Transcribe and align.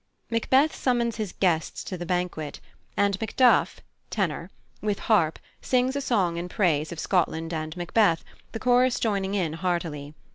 Macbeth 0.31 0.75
summons 0.75 1.17
his 1.17 1.31
guests 1.33 1.83
to 1.83 1.95
the 1.95 2.07
banquet, 2.07 2.59
and 2.97 3.21
Macduff 3.21 3.81
(tenor), 4.09 4.49
with 4.81 4.97
harp, 4.97 5.37
sings 5.61 5.95
a 5.95 6.01
song 6.01 6.37
in 6.37 6.49
praise 6.49 6.91
of 6.91 6.99
Scotland 6.99 7.53
and 7.53 7.77
Macbeth, 7.77 8.23
the 8.51 8.59
chorus 8.59 8.99
joining 8.99 9.35
in 9.35 9.53
heartily. 9.53 10.15